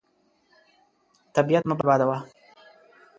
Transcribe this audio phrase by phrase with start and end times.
[1.35, 2.17] طبیعت مه بربادوه.